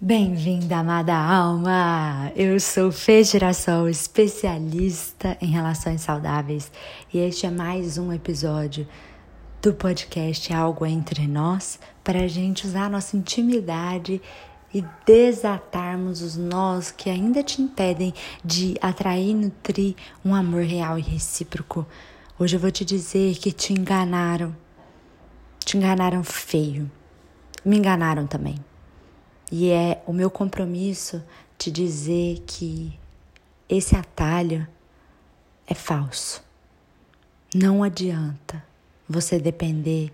Bem-vinda, 0.00 0.78
amada 0.78 1.14
alma! 1.14 2.32
Eu 2.34 2.58
sou 2.58 2.90
Fê 2.90 3.22
Girassol, 3.22 3.88
especialista 3.88 5.38
em 5.40 5.46
relações 5.46 6.00
saudáveis, 6.00 6.70
e 7.12 7.18
este 7.18 7.46
é 7.46 7.50
mais 7.50 7.96
um 7.96 8.12
episódio 8.12 8.88
do 9.62 9.72
podcast 9.72 10.52
Algo 10.52 10.84
Entre 10.84 11.28
Nós 11.28 11.78
para 12.02 12.24
a 12.24 12.28
gente 12.28 12.66
usar 12.66 12.86
a 12.86 12.88
nossa 12.88 13.16
intimidade 13.16 14.20
e 14.74 14.84
desatarmos 15.06 16.22
os 16.22 16.36
nós 16.36 16.90
que 16.90 17.08
ainda 17.08 17.40
te 17.44 17.62
impedem 17.62 18.12
de 18.44 18.76
atrair 18.82 19.30
e 19.30 19.34
nutrir 19.34 19.94
um 20.24 20.34
amor 20.34 20.64
real 20.64 20.98
e 20.98 21.02
recíproco. 21.02 21.86
Hoje 22.36 22.56
eu 22.56 22.60
vou 22.60 22.72
te 22.72 22.84
dizer 22.84 23.36
que 23.36 23.52
te 23.52 23.72
enganaram, 23.72 24.54
te 25.64 25.76
enganaram 25.76 26.24
feio, 26.24 26.90
me 27.64 27.78
enganaram 27.78 28.26
também. 28.26 28.56
E 29.50 29.70
é 29.70 30.02
o 30.06 30.12
meu 30.12 30.30
compromisso 30.30 31.22
te 31.56 31.70
dizer 31.70 32.42
que 32.46 32.98
esse 33.68 33.94
atalho 33.94 34.66
é 35.66 35.74
falso. 35.74 36.42
Não 37.54 37.82
adianta 37.82 38.62
você 39.08 39.38
depender 39.38 40.12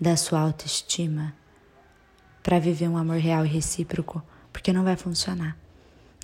da 0.00 0.16
sua 0.16 0.40
autoestima 0.40 1.34
para 2.42 2.58
viver 2.58 2.88
um 2.88 2.96
amor 2.96 3.18
real 3.18 3.44
e 3.44 3.48
recíproco, 3.48 4.22
porque 4.52 4.72
não 4.72 4.82
vai 4.82 4.96
funcionar. 4.96 5.56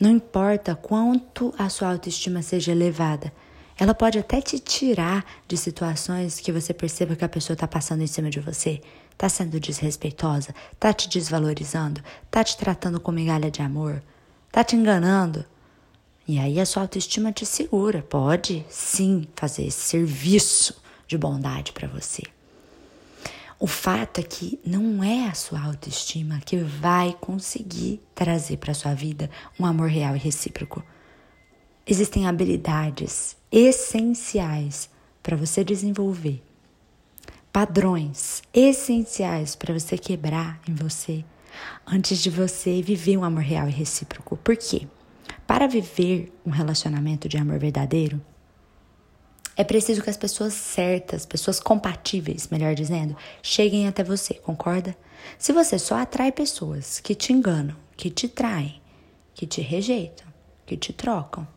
Não 0.00 0.10
importa 0.10 0.74
quanto 0.74 1.54
a 1.58 1.68
sua 1.68 1.92
autoestima 1.92 2.42
seja 2.42 2.72
elevada, 2.72 3.32
ela 3.78 3.94
pode 3.94 4.18
até 4.18 4.40
te 4.40 4.58
tirar 4.58 5.24
de 5.46 5.56
situações 5.56 6.40
que 6.40 6.50
você 6.50 6.72
perceba 6.72 7.14
que 7.14 7.24
a 7.24 7.28
pessoa 7.28 7.54
está 7.54 7.68
passando 7.68 8.02
em 8.02 8.06
cima 8.06 8.30
de 8.30 8.40
você, 8.40 8.80
está 9.12 9.28
sendo 9.28 9.60
desrespeitosa, 9.60 10.54
está 10.72 10.92
te 10.92 11.08
desvalorizando, 11.08 12.02
está 12.24 12.42
te 12.42 12.56
tratando 12.56 12.98
com 12.98 13.12
migalha 13.12 13.50
de 13.50 13.60
amor, 13.60 14.02
está 14.48 14.64
te 14.64 14.76
enganando. 14.76 15.44
E 16.26 16.38
aí 16.38 16.58
a 16.58 16.66
sua 16.66 16.82
autoestima 16.82 17.32
te 17.32 17.44
segura, 17.44 18.02
pode 18.02 18.64
sim 18.70 19.28
fazer 19.36 19.66
esse 19.66 19.80
serviço 19.80 20.82
de 21.06 21.16
bondade 21.18 21.72
para 21.72 21.86
você. 21.86 22.22
O 23.58 23.66
fato 23.66 24.20
é 24.20 24.22
que 24.22 24.58
não 24.66 25.02
é 25.02 25.28
a 25.28 25.34
sua 25.34 25.60
autoestima 25.60 26.40
que 26.44 26.56
vai 26.58 27.16
conseguir 27.20 28.02
trazer 28.14 28.58
para 28.58 28.74
sua 28.74 28.92
vida 28.92 29.30
um 29.58 29.64
amor 29.64 29.88
real 29.88 30.14
e 30.14 30.18
recíproco. 30.18 30.82
Existem 31.86 32.26
habilidades 32.26 33.36
essenciais 33.58 34.90
para 35.22 35.34
você 35.34 35.64
desenvolver, 35.64 36.42
padrões 37.50 38.42
essenciais 38.52 39.56
para 39.56 39.72
você 39.72 39.96
quebrar 39.96 40.60
em 40.68 40.74
você 40.74 41.24
antes 41.86 42.22
de 42.22 42.28
você 42.28 42.82
viver 42.82 43.16
um 43.16 43.24
amor 43.24 43.42
real 43.42 43.66
e 43.66 43.72
recíproco. 43.72 44.36
Por 44.36 44.58
quê? 44.58 44.86
Para 45.46 45.66
viver 45.66 46.30
um 46.44 46.50
relacionamento 46.50 47.30
de 47.30 47.38
amor 47.38 47.58
verdadeiro, 47.58 48.20
é 49.56 49.64
preciso 49.64 50.02
que 50.02 50.10
as 50.10 50.18
pessoas 50.18 50.52
certas, 50.52 51.24
pessoas 51.24 51.58
compatíveis, 51.58 52.48
melhor 52.48 52.74
dizendo, 52.74 53.16
cheguem 53.42 53.88
até 53.88 54.04
você, 54.04 54.34
concorda? 54.34 54.94
Se 55.38 55.54
você 55.54 55.78
só 55.78 55.96
atrai 55.96 56.30
pessoas 56.30 57.00
que 57.00 57.14
te 57.14 57.32
enganam, 57.32 57.74
que 57.96 58.10
te 58.10 58.28
traem, 58.28 58.82
que 59.32 59.46
te 59.46 59.62
rejeitam, 59.62 60.26
que 60.66 60.76
te 60.76 60.92
trocam, 60.92 61.48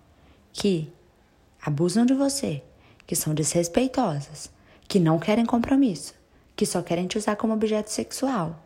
que 0.54 0.94
abusam 1.62 2.06
de 2.06 2.14
você, 2.14 2.64
que 3.06 3.16
são 3.16 3.34
desrespeitosas, 3.34 4.50
que 4.88 5.00
não 5.00 5.20
querem 5.20 5.46
compromisso, 5.46 6.14
que 6.56 6.66
só 6.66 6.82
querem 6.82 7.08
te 7.08 7.18
usar 7.18 7.36
como 7.36 7.54
objeto 7.54 7.92
sexual. 7.92 8.64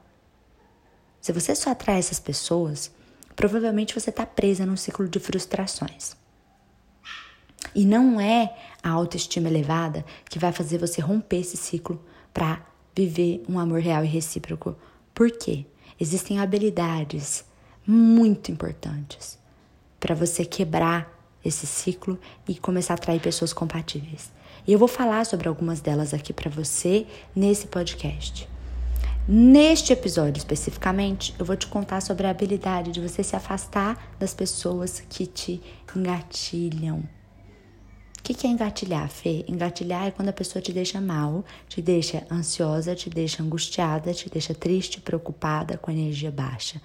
Se 1.21 1.31
você 1.31 1.55
só 1.55 1.71
atrai 1.71 1.99
essas 1.99 2.19
pessoas, 2.19 2.91
provavelmente 3.35 3.97
você 3.97 4.09
está 4.09 4.25
presa 4.25 4.65
num 4.65 4.77
ciclo 4.77 5.07
de 5.07 5.19
frustrações. 5.19 6.15
E 7.73 7.85
não 7.85 8.19
é 8.19 8.55
a 8.83 8.89
autoestima 8.89 9.47
elevada 9.47 10.05
que 10.29 10.37
vai 10.37 10.51
fazer 10.51 10.77
você 10.77 11.01
romper 11.01 11.37
esse 11.37 11.57
ciclo 11.57 12.03
para 12.33 12.61
viver 12.95 13.43
um 13.47 13.57
amor 13.57 13.79
real 13.79 14.03
e 14.03 14.07
recíproco. 14.07 14.75
Por 15.13 15.31
quê? 15.31 15.65
Existem 15.99 16.39
habilidades 16.39 17.45
muito 17.85 18.51
importantes 18.51 19.37
para 19.99 20.15
você 20.15 20.43
quebrar 20.45 21.12
esse 21.43 21.65
ciclo 21.65 22.19
e 22.47 22.55
começar 22.55 22.93
a 22.93 22.95
atrair 22.95 23.19
pessoas 23.19 23.53
compatíveis. 23.53 24.31
E 24.65 24.71
eu 24.71 24.79
vou 24.79 24.87
falar 24.87 25.25
sobre 25.25 25.47
algumas 25.47 25.81
delas 25.81 26.13
aqui 26.13 26.31
para 26.31 26.49
você 26.49 27.05
nesse 27.35 27.67
podcast. 27.67 28.47
Neste 29.27 29.93
episódio 29.93 30.37
especificamente, 30.37 31.33
eu 31.39 31.45
vou 31.45 31.55
te 31.55 31.67
contar 31.67 32.01
sobre 32.01 32.27
a 32.27 32.29
habilidade 32.29 32.91
de 32.91 32.99
você 32.99 33.23
se 33.23 33.35
afastar 33.35 34.13
das 34.19 34.33
pessoas 34.33 35.01
que 35.09 35.25
te 35.25 35.61
engatilham. 35.95 37.07
O 38.19 38.23
que 38.23 38.47
é 38.47 38.49
engatilhar, 38.49 39.09
Fê? 39.09 39.43
Engatilhar 39.49 40.07
é 40.07 40.11
quando 40.11 40.29
a 40.29 40.33
pessoa 40.33 40.61
te 40.61 40.71
deixa 40.71 41.01
mal, 41.01 41.43
te 41.67 41.81
deixa 41.81 42.25
ansiosa, 42.31 42.95
te 42.95 43.09
deixa 43.09 43.43
angustiada, 43.43 44.13
te 44.13 44.29
deixa 44.29 44.53
triste, 44.53 45.01
preocupada, 45.01 45.77
com 45.77 45.91
energia 45.91 46.31
baixa. 46.31 46.81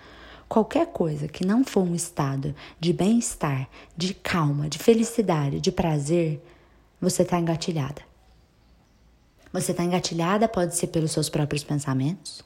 Qualquer 0.48 0.86
coisa 0.86 1.28
que 1.28 1.44
não 1.44 1.62
for 1.62 1.82
um 1.82 1.94
estado 1.94 2.54
de 2.80 2.92
bem-estar, 2.92 3.68
de 3.96 4.14
calma, 4.14 4.68
de 4.68 4.78
felicidade, 4.78 5.60
de 5.60 5.70
prazer, 5.70 6.42
você 7.00 7.22
está 7.22 7.38
engatilhada. 7.38 8.02
Você 9.52 9.72
está 9.72 9.84
engatilhada 9.84 10.48
pode 10.48 10.74
ser 10.74 10.88
pelos 10.88 11.12
seus 11.12 11.28
próprios 11.28 11.64
pensamentos, 11.64 12.42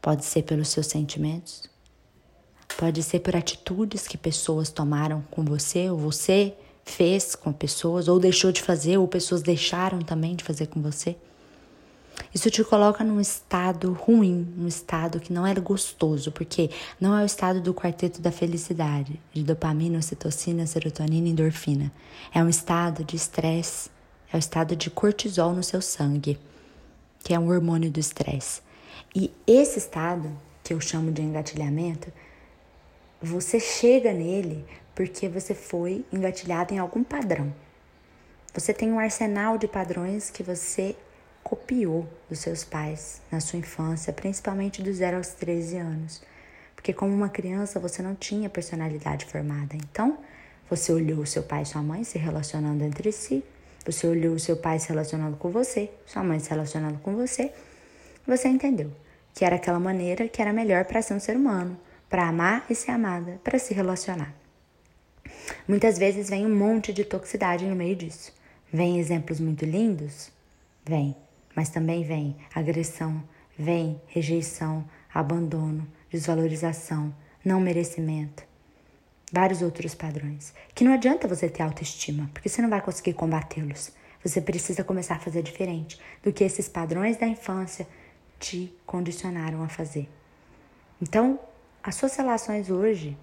pode 0.00 0.24
ser 0.24 0.42
pelos 0.42 0.68
seus 0.68 0.86
sentimentos, 0.86 1.68
pode 2.78 3.02
ser 3.02 3.20
por 3.20 3.34
atitudes 3.34 4.06
que 4.06 4.16
pessoas 4.16 4.70
tomaram 4.70 5.22
com 5.30 5.44
você 5.44 5.88
ou 5.90 5.98
você 5.98 6.54
fez 6.86 7.34
com 7.34 7.52
pessoas, 7.52 8.06
ou 8.06 8.18
deixou 8.18 8.52
de 8.52 8.62
fazer, 8.62 8.96
ou 8.96 9.08
pessoas 9.08 9.42
deixaram 9.42 10.00
também 10.00 10.36
de 10.36 10.44
fazer 10.44 10.68
com 10.68 10.80
você. 10.80 11.16
Isso 12.34 12.50
te 12.50 12.62
coloca 12.62 13.02
num 13.02 13.20
estado 13.20 13.92
ruim, 13.92 14.46
num 14.56 14.66
estado 14.66 15.20
que 15.20 15.32
não 15.32 15.46
é 15.46 15.54
gostoso, 15.54 16.30
porque 16.32 16.70
não 17.00 17.16
é 17.16 17.22
o 17.22 17.26
estado 17.26 17.60
do 17.60 17.72
quarteto 17.72 18.20
da 18.20 18.30
felicidade, 18.30 19.20
de 19.32 19.42
dopamina, 19.42 19.98
ocitocina, 19.98 20.66
serotonina 20.66 21.28
e 21.28 21.30
endorfina. 21.30 21.92
É 22.34 22.42
um 22.42 22.48
estado 22.48 23.04
de 23.04 23.16
estresse, 23.16 23.90
é 24.32 24.36
o 24.36 24.38
estado 24.38 24.76
de 24.76 24.90
cortisol 24.90 25.52
no 25.52 25.62
seu 25.62 25.80
sangue, 25.80 26.38
que 27.22 27.32
é 27.32 27.38
um 27.38 27.48
hormônio 27.48 27.90
do 27.90 28.00
estresse. 28.00 28.60
E 29.14 29.32
esse 29.46 29.78
estado, 29.78 30.30
que 30.62 30.74
eu 30.74 30.80
chamo 30.80 31.10
de 31.10 31.22
engatilhamento, 31.22 32.12
você 33.22 33.58
chega 33.58 34.12
nele 34.12 34.64
porque 34.94 35.28
você 35.28 35.54
foi 35.54 36.04
engatilhado 36.12 36.74
em 36.74 36.78
algum 36.78 37.02
padrão. 37.02 37.52
Você 38.52 38.72
tem 38.72 38.90
um 38.90 38.98
arsenal 38.98 39.58
de 39.58 39.68
padrões 39.68 40.30
que 40.30 40.42
você 40.42 40.96
copiou 41.46 42.08
dos 42.28 42.40
seus 42.40 42.64
pais 42.64 43.22
na 43.30 43.38
sua 43.38 43.60
infância, 43.60 44.12
principalmente 44.12 44.82
dos 44.82 44.96
0 44.96 45.18
aos 45.18 45.28
13 45.28 45.76
anos. 45.76 46.20
Porque 46.74 46.92
como 46.92 47.14
uma 47.14 47.28
criança 47.28 47.78
você 47.78 48.02
não 48.02 48.16
tinha 48.16 48.50
personalidade 48.50 49.26
formada. 49.26 49.76
Então, 49.76 50.18
você 50.68 50.92
olhou 50.92 51.24
seu 51.24 51.44
pai 51.44 51.62
e 51.62 51.66
sua 51.66 51.84
mãe 51.84 52.02
se 52.02 52.18
relacionando 52.18 52.82
entre 52.82 53.12
si, 53.12 53.44
você 53.84 54.08
olhou 54.08 54.36
seu 54.40 54.56
pai 54.56 54.80
se 54.80 54.88
relacionando 54.88 55.36
com 55.36 55.48
você, 55.50 55.88
sua 56.04 56.24
mãe 56.24 56.40
se 56.40 56.50
relacionando 56.50 56.98
com 56.98 57.14
você, 57.14 57.52
você 58.26 58.48
entendeu 58.48 58.90
que 59.32 59.44
era 59.44 59.54
aquela 59.54 59.78
maneira 59.78 60.26
que 60.26 60.42
era 60.42 60.52
melhor 60.52 60.84
para 60.84 61.00
ser 61.00 61.14
um 61.14 61.20
ser 61.20 61.36
humano, 61.36 61.78
para 62.08 62.26
amar 62.26 62.66
e 62.68 62.74
ser 62.74 62.90
amada, 62.90 63.40
para 63.44 63.56
se 63.56 63.72
relacionar. 63.72 64.34
Muitas 65.68 65.96
vezes 65.96 66.28
vem 66.28 66.44
um 66.44 66.56
monte 66.56 66.92
de 66.92 67.04
toxicidade 67.04 67.66
no 67.66 67.76
meio 67.76 67.94
disso. 67.94 68.32
Vem 68.72 68.98
exemplos 68.98 69.38
muito 69.38 69.64
lindos? 69.64 70.32
Vem 70.84 71.14
mas 71.56 71.70
também 71.70 72.04
vem 72.04 72.36
agressão, 72.54 73.22
vem 73.58 74.00
rejeição, 74.06 74.84
abandono, 75.12 75.88
desvalorização, 76.10 77.12
não 77.42 77.58
merecimento. 77.58 78.44
Vários 79.32 79.62
outros 79.62 79.94
padrões. 79.94 80.52
Que 80.74 80.84
não 80.84 80.92
adianta 80.92 81.26
você 81.26 81.48
ter 81.48 81.62
autoestima, 81.62 82.30
porque 82.32 82.48
você 82.48 82.60
não 82.60 82.68
vai 82.68 82.82
conseguir 82.82 83.14
combatê-los. 83.14 83.90
Você 84.22 84.40
precisa 84.40 84.84
começar 84.84 85.16
a 85.16 85.20
fazer 85.20 85.42
diferente 85.42 85.98
do 86.22 86.32
que 86.32 86.44
esses 86.44 86.68
padrões 86.68 87.16
da 87.16 87.26
infância 87.26 87.88
te 88.38 88.72
condicionaram 88.84 89.62
a 89.62 89.68
fazer. 89.68 90.08
Então, 91.00 91.40
as 91.82 91.94
suas 91.94 92.14
relações 92.16 92.70
hoje 92.70 93.16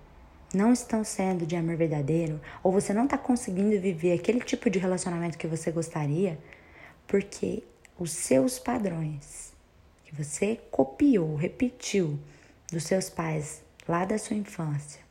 não 0.54 0.72
estão 0.72 1.04
sendo 1.04 1.46
de 1.46 1.56
amor 1.56 1.76
verdadeiro, 1.76 2.40
ou 2.62 2.72
você 2.72 2.94
não 2.94 3.06
está 3.06 3.18
conseguindo 3.18 3.80
viver 3.80 4.14
aquele 4.14 4.40
tipo 4.40 4.70
de 4.70 4.80
relacionamento 4.80 5.38
que 5.38 5.48
você 5.48 5.72
gostaria, 5.72 6.40
porque 7.08 7.64
os 7.98 8.12
seus 8.12 8.60
padrões 8.60 9.54
que 10.06 10.16
você 10.16 10.60
copiou, 10.72 11.36
repetiu 11.36 12.20
dos 12.72 12.84
seus 12.84 13.10
pais 13.10 13.62
lá 13.88 14.06
da 14.06 14.18
sua 14.18 14.36
infância 14.36 15.04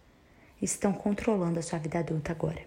estão 0.63 0.93
controlando 0.93 1.59
a 1.59 1.63
sua 1.63 1.79
vida 1.79 1.99
adulta 1.99 2.33
agora. 2.33 2.61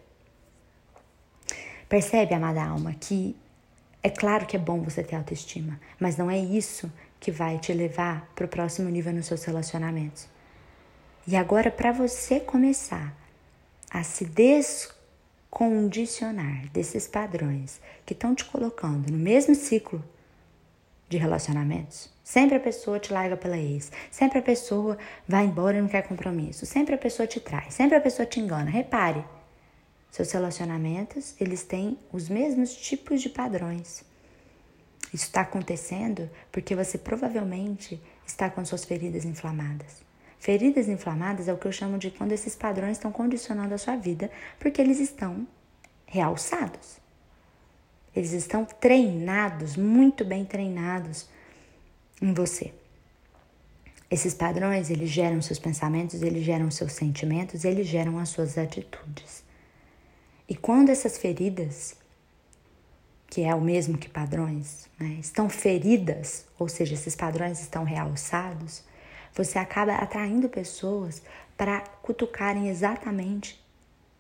Percebe, 1.88 2.34
amada 2.34 2.64
alma, 2.64 2.94
que 2.94 3.36
é 4.04 4.10
claro 4.10 4.46
que 4.46 4.56
é 4.56 4.60
bom 4.60 4.82
você 4.82 5.04
ter 5.04 5.16
autoestima, 5.16 5.80
mas 6.00 6.18
não 6.18 6.30
é 6.30 6.38
isso 6.38 6.92
que 7.20 7.32
vai 7.32 7.58
te 7.58 7.74
levar 7.74 8.30
para 8.36 8.46
o 8.46 8.50
próximo 8.50 8.90
nível 8.90 9.14
nos 9.14 9.28
seus 9.28 9.44
relacionamentos. 9.46 10.28
E 11.28 11.36
agora, 11.36 11.72
para 11.72 11.92
você 11.92 12.40
começar 12.40 13.16
a 13.90 14.04
se 14.04 14.26
descondicionar 15.56 16.68
desses 16.74 17.08
padrões 17.08 17.80
que 18.06 18.12
estão 18.12 18.36
te 18.36 18.44
colocando 18.44 19.10
no 19.10 19.18
mesmo 19.18 19.56
ciclo 19.56 20.04
de 21.08 21.18
relacionamentos, 21.18 22.10
sempre 22.22 22.58
a 22.58 22.60
pessoa 22.60 23.00
te 23.00 23.14
larga 23.14 23.38
pela 23.38 23.58
ex, 23.58 23.90
sempre 24.12 24.40
a 24.40 24.42
pessoa 24.42 24.98
vai 25.26 25.46
embora 25.46 25.78
e 25.78 25.82
não 25.82 25.88
quer 25.88 26.06
compromisso, 26.06 26.66
sempre 26.66 26.96
a 26.96 26.98
pessoa 26.98 27.26
te 27.26 27.40
trai, 27.40 27.72
sempre 27.72 27.96
a 27.96 28.02
pessoa 28.02 28.26
te 28.26 28.42
engana. 28.42 28.70
Repare, 28.70 29.24
seus 30.12 30.30
relacionamentos, 30.30 31.36
eles 31.40 31.64
têm 31.64 31.98
os 32.12 32.28
mesmos 32.28 32.76
tipos 32.76 33.22
de 33.22 33.30
padrões. 33.30 34.04
Isso 35.14 35.26
está 35.26 35.42
acontecendo 35.42 36.30
porque 36.52 36.76
você 36.76 36.98
provavelmente 36.98 38.02
está 38.28 38.50
com 38.50 38.66
suas 38.66 38.84
feridas 38.84 39.24
inflamadas. 39.24 40.04
Feridas 40.40 40.88
inflamadas 40.88 41.48
é 41.48 41.54
o 41.54 41.58
que 41.58 41.66
eu 41.66 41.72
chamo 41.72 41.98
de 41.98 42.12
quando 42.12 42.32
esses 42.32 42.56
padrões 42.56 42.98
estão 42.98 43.12
condicionando 43.12 43.74
a 43.74 43.78
sua 43.78 43.96
vida, 43.96 44.30
porque 44.60 44.82
eles 44.82 45.00
estão 45.00 45.48
realçados. 46.06 46.98
Eles 48.16 48.32
estão 48.32 48.64
treinados, 48.66 49.76
muito 49.76 50.24
bem 50.24 50.46
treinados 50.46 51.28
em 52.22 52.34
você. 52.34 52.74
Esses 54.10 54.34
padrões, 54.34 54.90
eles 54.90 55.10
geram 55.10 55.42
seus 55.42 55.60
pensamentos, 55.60 56.22
eles 56.22 56.44
geram 56.44 56.70
seus 56.70 56.94
sentimentos, 56.94 57.66
eles 57.66 57.88
geram 57.88 58.20
as 58.20 58.30
suas 58.30 58.58
atitudes. 58.58 59.44
E 60.48 60.56
quando 60.56 60.90
essas 60.90 61.18
feridas, 61.18 61.96
que 63.28 63.42
é 63.42 63.54
o 63.54 63.60
mesmo 63.60 63.98
que 63.98 64.08
padrões, 64.08 64.88
né, 65.00 65.18
estão 65.20 65.50
feridas, 65.50 66.46
ou 66.58 66.70
seja, 66.70 66.94
esses 66.94 67.16
padrões 67.16 67.60
estão 67.60 67.84
realçados, 67.84 68.84
você 69.36 69.60
acaba 69.60 69.96
atraindo 69.96 70.48
pessoas 70.48 71.22
para 71.58 71.82
cutucarem 72.02 72.70
exatamente 72.70 73.64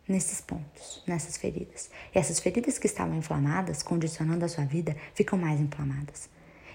nesses 0.07 0.39
pontos, 0.41 1.01
nessas 1.07 1.37
feridas. 1.37 1.89
E 2.13 2.19
essas 2.19 2.39
feridas 2.39 2.77
que 2.77 2.85
estavam 2.85 3.15
inflamadas, 3.15 3.81
condicionando 3.81 4.45
a 4.45 4.47
sua 4.47 4.65
vida, 4.65 4.95
ficam 5.13 5.37
mais 5.37 5.59
inflamadas. 5.59 6.29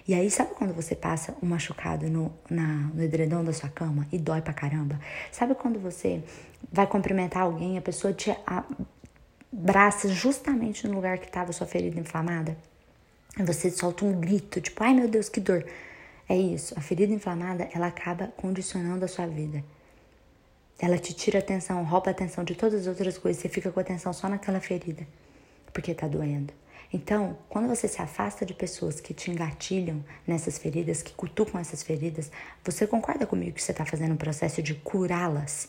E 0.07 0.13
aí, 0.13 0.29
sabe 0.31 0.55
quando 0.55 0.73
você 0.73 0.95
passa 0.95 1.35
um 1.41 1.45
machucado 1.45 2.09
no, 2.09 2.33
na, 2.49 2.89
no 2.93 3.03
edredom 3.03 3.43
da 3.43 3.53
sua 3.53 3.69
cama 3.69 4.07
e 4.11 4.17
dói 4.17 4.41
pra 4.41 4.53
caramba? 4.53 4.99
Sabe 5.31 5.53
quando 5.53 5.79
você 5.79 6.23
vai 6.71 6.87
cumprimentar 6.87 7.43
alguém, 7.43 7.77
a 7.77 7.81
pessoa 7.81 8.11
te 8.11 8.35
abraça 9.53 10.09
justamente 10.09 10.87
no 10.87 10.95
lugar 10.95 11.19
que 11.19 11.27
estava 11.27 11.53
sua 11.53 11.67
ferida 11.67 11.99
inflamada? 11.99 12.57
E 13.37 13.43
você 13.43 13.69
solta 13.69 14.03
um 14.03 14.19
grito, 14.19 14.59
tipo, 14.59 14.83
ai 14.83 14.93
meu 14.93 15.07
Deus, 15.07 15.29
que 15.29 15.39
dor. 15.39 15.65
É 16.31 16.37
isso, 16.37 16.73
a 16.77 16.81
ferida 16.81 17.11
inflamada, 17.11 17.67
ela 17.73 17.87
acaba 17.87 18.27
condicionando 18.37 19.03
a 19.03 19.07
sua 19.09 19.27
vida. 19.27 19.61
Ela 20.79 20.97
te 20.97 21.13
tira 21.13 21.39
a 21.39 21.41
atenção, 21.41 21.83
rouba 21.83 22.09
a 22.09 22.11
atenção 22.11 22.45
de 22.45 22.55
todas 22.55 22.79
as 22.79 22.87
outras 22.87 23.17
coisas, 23.17 23.41
você 23.41 23.49
fica 23.49 23.69
com 23.69 23.77
a 23.81 23.83
atenção 23.83 24.13
só 24.13 24.29
naquela 24.29 24.61
ferida, 24.61 25.05
porque 25.73 25.93
tá 25.93 26.07
doendo. 26.07 26.53
Então, 26.93 27.37
quando 27.49 27.67
você 27.67 27.85
se 27.85 28.01
afasta 28.01 28.45
de 28.45 28.53
pessoas 28.53 29.01
que 29.01 29.13
te 29.13 29.29
engatilham 29.29 30.01
nessas 30.25 30.57
feridas, 30.57 31.03
que 31.03 31.11
cutucam 31.13 31.59
essas 31.59 31.83
feridas, 31.83 32.31
você 32.63 32.87
concorda 32.87 33.27
comigo 33.27 33.51
que 33.51 33.61
você 33.61 33.71
está 33.71 33.83
fazendo 33.85 34.13
um 34.13 34.17
processo 34.25 34.63
de 34.63 34.73
curá-las? 34.75 35.67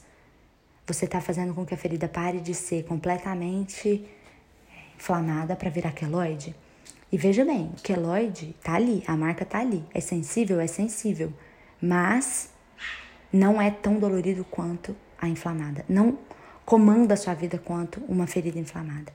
Você 0.86 1.06
está 1.06 1.20
fazendo 1.20 1.52
com 1.54 1.66
que 1.66 1.74
a 1.74 1.76
ferida 1.76 2.06
pare 2.06 2.38
de 2.38 2.54
ser 2.54 2.84
completamente 2.84 4.08
inflamada 4.94 5.56
para 5.56 5.70
virar 5.70 5.90
queloide? 5.90 6.54
E 7.12 7.18
veja 7.18 7.44
bem, 7.44 7.70
o 7.76 7.82
queloide 7.82 8.56
tá 8.62 8.72
ali, 8.72 9.04
a 9.06 9.14
marca 9.14 9.44
tá 9.44 9.58
ali. 9.58 9.84
É 9.92 10.00
sensível? 10.00 10.58
É 10.58 10.66
sensível. 10.66 11.30
Mas 11.78 12.48
não 13.30 13.60
é 13.60 13.70
tão 13.70 13.98
dolorido 13.98 14.46
quanto 14.46 14.96
a 15.20 15.28
inflamada. 15.28 15.84
Não 15.86 16.18
comanda 16.64 17.12
a 17.12 17.16
sua 17.18 17.34
vida 17.34 17.58
quanto 17.58 18.00
uma 18.08 18.26
ferida 18.26 18.58
inflamada. 18.58 19.12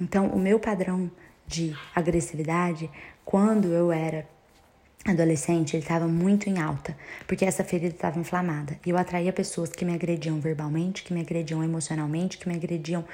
Então, 0.00 0.28
o 0.28 0.38
meu 0.38 0.60
padrão 0.60 1.10
de 1.44 1.76
agressividade, 1.92 2.88
quando 3.24 3.72
eu 3.72 3.90
era 3.90 4.24
adolescente, 5.04 5.74
ele 5.74 5.82
estava 5.82 6.06
muito 6.06 6.48
em 6.48 6.60
alta, 6.60 6.96
porque 7.26 7.44
essa 7.44 7.64
ferida 7.64 7.92
estava 7.92 8.20
inflamada. 8.20 8.78
E 8.86 8.90
eu 8.90 8.96
atraía 8.96 9.32
pessoas 9.32 9.70
que 9.70 9.84
me 9.84 9.92
agrediam 9.92 10.38
verbalmente, 10.38 11.02
que 11.02 11.12
me 11.12 11.20
agrediam 11.20 11.64
emocionalmente, 11.64 12.38
que 12.38 12.48
me 12.48 12.54
agrediam 12.54 13.04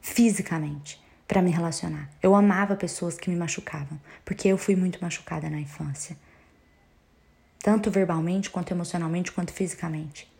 fisicamente 0.00 1.01
para 1.32 1.40
me 1.40 1.50
relacionar. 1.50 2.10
Eu 2.22 2.34
amava 2.34 2.76
pessoas 2.76 3.16
que 3.16 3.30
me 3.30 3.36
machucavam, 3.36 3.98
porque 4.22 4.48
eu 4.48 4.58
fui 4.58 4.76
muito 4.76 5.00
machucada 5.00 5.48
na 5.48 5.58
infância. 5.58 6.14
Tanto 7.58 7.90
verbalmente, 7.90 8.50
quanto 8.50 8.70
emocionalmente, 8.70 9.32
quanto 9.32 9.50
fisicamente. 9.50 10.30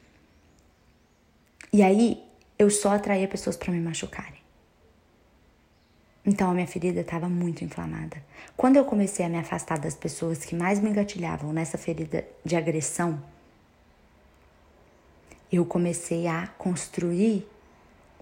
E 1.73 1.83
aí 1.83 2.23
eu 2.59 2.69
só 2.69 2.93
atraía 2.93 3.27
pessoas 3.27 3.56
para 3.56 3.73
me 3.73 3.81
machucarem. 3.81 4.43
Então 6.27 6.50
a 6.50 6.53
minha 6.53 6.67
ferida 6.67 7.00
estava 7.00 7.27
muito 7.27 7.65
inflamada. 7.65 8.23
Quando 8.55 8.77
eu 8.77 8.85
comecei 8.85 9.25
a 9.25 9.31
me 9.31 9.39
afastar 9.39 9.79
das 9.79 9.94
pessoas 9.94 10.44
que 10.44 10.55
mais 10.55 10.79
me 10.79 10.91
engatilhavam 10.91 11.55
nessa 11.55 11.79
ferida 11.79 12.23
de 12.44 12.55
agressão, 12.55 13.19
eu 15.50 15.65
comecei 15.65 16.27
a 16.27 16.49
construir 16.59 17.49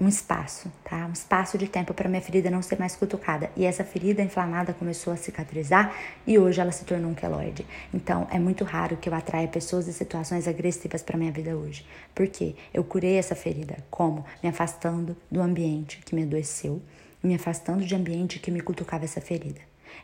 um 0.00 0.08
espaço, 0.08 0.72
tá? 0.82 1.06
Um 1.06 1.12
espaço 1.12 1.58
de 1.58 1.68
tempo 1.68 1.92
para 1.92 2.08
minha 2.08 2.22
ferida 2.22 2.50
não 2.50 2.62
ser 2.62 2.78
mais 2.78 2.96
cutucada. 2.96 3.50
E 3.54 3.66
essa 3.66 3.84
ferida 3.84 4.22
inflamada 4.22 4.72
começou 4.72 5.12
a 5.12 5.16
cicatrizar 5.16 5.94
e 6.26 6.38
hoje 6.38 6.60
ela 6.60 6.72
se 6.72 6.84
tornou 6.84 7.10
um 7.10 7.14
queloide. 7.14 7.66
Então, 7.92 8.26
é 8.30 8.38
muito 8.38 8.64
raro 8.64 8.96
que 8.96 9.08
eu 9.08 9.14
atraia 9.14 9.46
pessoas 9.46 9.86
e 9.88 9.92
situações 9.92 10.48
agressivas 10.48 11.02
para 11.02 11.18
minha 11.18 11.30
vida 11.30 11.54
hoje. 11.54 11.86
Porque 12.14 12.56
eu 12.72 12.82
curei 12.82 13.16
essa 13.16 13.34
ferida 13.34 13.76
como 13.90 14.24
me 14.42 14.48
afastando 14.48 15.14
do 15.30 15.42
ambiente 15.42 16.00
que 16.04 16.14
me 16.14 16.22
adoeceu, 16.22 16.80
me 17.22 17.34
afastando 17.34 17.84
de 17.84 17.94
ambiente 17.94 18.38
que 18.38 18.50
me 18.50 18.62
cutucava 18.62 19.04
essa 19.04 19.20
ferida. 19.20 19.60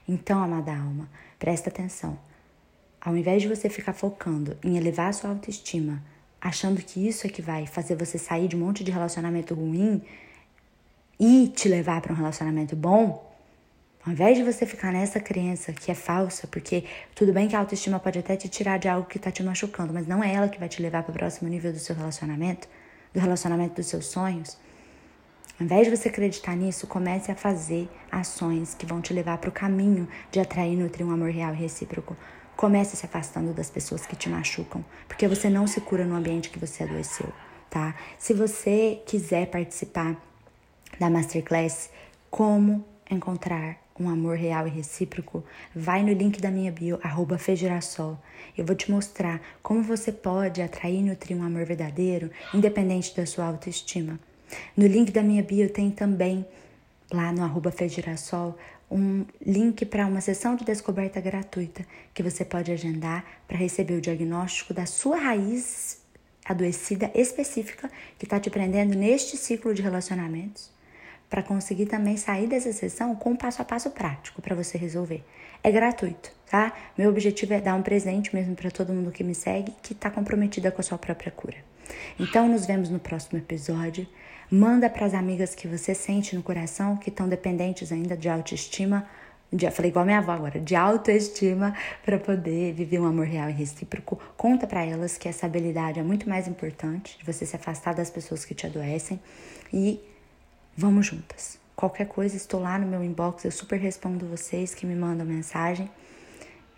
Então, 0.07 0.43
amada 0.43 0.73
alma, 0.73 1.09
presta 1.39 1.71
atenção. 1.71 2.19
Ao 3.01 3.17
invés 3.17 3.41
de 3.41 3.49
você 3.49 3.71
ficar 3.71 3.93
focando 3.95 4.59
em 4.63 4.77
elevar 4.77 5.09
a 5.09 5.13
sua 5.13 5.31
autoestima, 5.31 6.03
achando 6.47 6.81
que 6.81 7.07
isso 7.07 7.27
é 7.27 7.31
que 7.31 7.43
vai 7.43 7.67
fazer 7.67 7.97
você 7.97 8.19
sair 8.19 8.47
de 8.49 8.57
um 8.57 8.61
monte 8.61 8.85
de 8.85 8.91
relacionamento 8.91 9.55
ruim 9.55 10.03
e 11.19 11.49
te 11.49 11.69
levar 11.69 12.01
para 12.01 12.13
um 12.13 12.17
relacionamento 12.17 12.77
bom, 12.77 13.27
ao 14.05 14.13
invés 14.13 14.37
de 14.37 14.45
você 14.45 14.65
ficar 14.65 14.93
nessa 14.93 15.19
crença 15.19 15.73
que 15.73 15.91
é 15.91 15.95
falsa, 15.95 16.47
porque 16.47 16.85
tudo 17.15 17.33
bem 17.33 17.49
que 17.49 17.57
a 17.57 17.59
autoestima 17.59 17.99
pode 17.99 18.21
até 18.21 18.37
te 18.37 18.49
tirar 18.49 18.79
de 18.79 18.87
algo 18.89 19.09
que 19.09 19.17
está 19.17 19.33
te 19.33 19.43
machucando, 19.43 19.93
mas 19.93 20.07
não 20.07 20.23
é 20.23 20.33
ela 20.33 20.49
que 20.49 20.59
vai 20.59 20.69
te 20.69 20.81
levar 20.81 21.03
para 21.03 21.11
o 21.11 21.15
próximo 21.15 21.49
nível 21.49 21.73
do 21.73 21.79
seu 21.81 21.97
relacionamento, 21.97 22.69
do 23.13 23.19
relacionamento 23.19 23.75
dos 23.75 23.87
seus 23.87 24.07
sonhos. 24.07 24.57
Ao 25.59 25.65
invés 25.65 25.89
de 25.89 25.97
você 25.97 26.09
acreditar 26.09 26.55
nisso, 26.55 26.87
comece 26.87 27.33
a 27.33 27.35
fazer 27.35 27.89
ações 28.13 28.75
que 28.75 28.87
vão 28.87 29.01
te 29.01 29.13
levar 29.13 29.39
para 29.39 29.49
o 29.51 29.53
caminho 29.53 30.07
de 30.31 30.39
atrair 30.39 30.75
e 30.75 30.77
nutrir 30.77 31.05
um 31.05 31.11
amor 31.11 31.31
real 31.31 31.53
e 31.55 31.57
recíproco. 31.57 32.17
Comece 32.57 32.97
se 32.97 33.05
afastando 33.05 33.53
das 33.53 33.69
pessoas 33.69 34.07
que 34.07 34.17
te 34.17 34.29
machucam, 34.31 34.85
porque 35.07 35.29
você 35.29 35.51
não 35.51 35.67
se 35.67 35.81
cura 35.81 36.07
no 36.07 36.17
ambiente 36.17 36.49
que 36.49 36.59
você 36.59 36.85
adoeceu, 36.85 37.31
tá? 37.69 37.95
Se 38.19 38.33
você 38.33 39.03
quiser 39.07 39.47
participar 39.47 40.17
da 40.99 41.11
masterclass 41.11 41.91
Como 42.31 42.85
encontrar 43.11 43.77
um 43.99 44.09
amor 44.09 44.37
real 44.37 44.67
e 44.67 44.71
recíproco, 44.71 45.45
vai 45.75 46.03
no 46.03 46.13
link 46.13 46.41
da 46.41 46.51
minha 46.51 46.71
bio, 46.71 46.99
arroba. 47.03 47.39
Eu 48.57 48.65
vou 48.65 48.77
te 48.77 48.91
mostrar 48.91 49.41
como 49.63 49.83
você 49.83 50.13
pode 50.13 50.61
atrair 50.61 51.01
e 51.01 51.03
nutrir 51.03 51.37
um 51.37 51.45
amor 51.45 51.65
verdadeiro, 51.65 52.31
independente 52.53 53.17
da 53.17 53.27
sua 53.27 53.47
autoestima. 53.47 54.19
No 54.77 54.87
link 54.87 55.11
da 55.11 55.23
minha 55.23 55.43
bio 55.43 55.69
tem 55.71 55.91
também, 55.91 56.47
lá 57.13 57.33
no 57.33 57.43
arroba 57.43 57.71
Fejirassol, 57.71 58.57
um 58.91 59.25
link 59.45 59.85
para 59.85 60.07
uma 60.07 60.21
sessão 60.21 60.55
de 60.55 60.65
descoberta 60.65 61.21
gratuita 61.21 61.85
que 62.15 62.23
você 62.23 62.45
pode 62.45 62.71
agendar 62.71 63.25
para 63.47 63.57
receber 63.57 63.95
o 63.95 64.01
diagnóstico 64.01 64.73
da 64.73 64.87
sua 64.87 65.17
raiz 65.17 66.01
adoecida 66.45 67.11
específica 67.15 67.91
que 68.19 68.25
está 68.25 68.39
te 68.39 68.49
prendendo 68.49 68.97
neste 68.97 69.37
ciclo 69.37 69.75
de 69.75 69.83
relacionamentos, 69.83 70.71
para 71.29 71.43
conseguir 71.43 71.87
também 71.87 72.17
sair 72.17 72.47
dessa 72.47 72.73
sessão 72.73 73.17
com 73.17 73.31
um 73.31 73.37
passo 73.37 73.61
a 73.61 73.65
passo 73.65 73.91
prático 73.91 74.41
para 74.41 74.55
você 74.55 74.79
resolver. 74.79 75.25
É 75.63 75.73
gratuito, 75.73 76.31
tá? 76.49 76.73
Meu 76.97 77.11
objetivo 77.11 77.53
é 77.53 77.61
dar 77.61 77.75
um 77.75 77.83
presente 77.83 78.33
mesmo 78.33 78.55
para 78.55 78.71
todo 78.71 78.93
mundo 78.93 79.11
que 79.11 79.25
me 79.25 79.35
segue 79.35 79.73
que 79.83 79.93
está 79.93 80.09
comprometida 80.09 80.71
com 80.71 80.81
a 80.81 80.85
sua 80.85 80.99
própria 80.99 81.33
cura. 81.33 81.57
Então, 82.19 82.49
nos 82.49 82.67
vemos 82.67 82.89
no 82.89 82.99
próximo 82.99 83.39
episódio. 83.39 84.07
Manda 84.51 84.89
para 84.89 85.07
as 85.07 85.15
amigas 85.15 85.55
que 85.55 85.67
você 85.67 85.95
sente 85.95 86.37
no 86.37 86.43
coração 86.43 86.97
que 86.97 87.11
estão 87.11 87.29
dependentes 87.29 87.91
ainda 87.91 88.17
de 88.17 88.29
autoestima. 88.29 89.07
De, 89.53 89.71
falei 89.71 89.91
igual 89.91 90.05
minha 90.05 90.19
avó 90.19 90.33
agora, 90.33 90.59
de 90.61 90.75
autoestima 90.75 91.75
para 92.05 92.19
poder 92.19 92.73
viver 92.73 93.01
um 93.01 93.07
amor 93.07 93.27
real 93.27 93.49
e 93.49 93.53
recíproco. 93.53 94.19
Conta 94.37 94.67
para 94.67 94.85
elas 94.85 95.17
que 95.17 95.29
essa 95.29 95.47
habilidade 95.47 96.01
é 96.01 96.03
muito 96.03 96.29
mais 96.29 96.49
importante, 96.49 97.17
de 97.19 97.25
você 97.25 97.47
se 97.47 97.55
afastar 97.55 97.95
das 97.95 98.11
pessoas 98.11 98.45
que 98.45 98.55
te 98.55 98.67
adoecem 98.67 99.21
e 99.73 100.01
vamos 100.77 101.07
juntas. 101.07 101.59
Qualquer 101.77 102.07
coisa, 102.07 102.37
estou 102.37 102.61
lá 102.61 102.79
no 102.79 102.87
meu 102.87 103.05
inbox, 103.05 103.45
eu 103.45 103.53
super 103.53 103.79
respondo 103.79 104.27
vocês 104.27 104.75
que 104.75 104.87
me 104.87 104.97
mandam 104.97 105.27
mensagem 105.27 105.91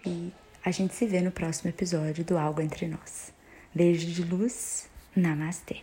e 0.05 0.33
a 0.65 0.71
gente 0.71 0.95
se 0.95 1.07
vê 1.07 1.21
no 1.21 1.31
próximo 1.31 1.71
episódio 1.71 2.25
do 2.25 2.37
Algo 2.37 2.61
Entre 2.61 2.87
Nós. 2.87 3.33
Beijo 3.75 4.07
de 4.07 4.23
luz 4.25 4.89
Namaste. 5.19 5.83